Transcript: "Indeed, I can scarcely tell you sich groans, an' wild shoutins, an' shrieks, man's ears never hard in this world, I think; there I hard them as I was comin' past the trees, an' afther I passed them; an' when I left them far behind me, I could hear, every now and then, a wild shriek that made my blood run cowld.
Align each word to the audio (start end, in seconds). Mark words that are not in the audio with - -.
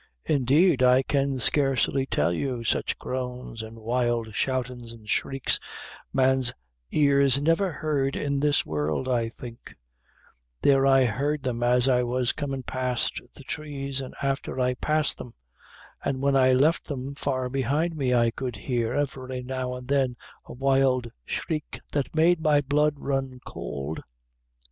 "Indeed, 0.25 0.81
I 0.81 1.03
can 1.03 1.37
scarcely 1.37 2.07
tell 2.07 2.33
you 2.33 2.63
sich 2.63 2.97
groans, 2.97 3.61
an' 3.61 3.75
wild 3.75 4.33
shoutins, 4.33 4.93
an' 4.95 5.05
shrieks, 5.05 5.59
man's 6.11 6.53
ears 6.89 7.39
never 7.39 7.71
hard 7.71 8.15
in 8.15 8.39
this 8.39 8.65
world, 8.65 9.07
I 9.07 9.29
think; 9.29 9.75
there 10.63 10.87
I 10.87 11.05
hard 11.05 11.43
them 11.43 11.61
as 11.61 11.87
I 11.87 12.01
was 12.01 12.33
comin' 12.33 12.63
past 12.63 13.21
the 13.35 13.43
trees, 13.43 14.01
an' 14.01 14.15
afther 14.23 14.59
I 14.59 14.73
passed 14.73 15.19
them; 15.19 15.35
an' 16.03 16.19
when 16.19 16.35
I 16.35 16.53
left 16.53 16.85
them 16.85 17.13
far 17.13 17.47
behind 17.47 17.95
me, 17.95 18.11
I 18.11 18.31
could 18.31 18.55
hear, 18.55 18.95
every 18.95 19.43
now 19.43 19.75
and 19.75 19.87
then, 19.87 20.15
a 20.45 20.53
wild 20.53 21.11
shriek 21.25 21.79
that 21.91 22.15
made 22.15 22.41
my 22.41 22.61
blood 22.61 22.95
run 22.97 23.39
cowld. 23.45 24.01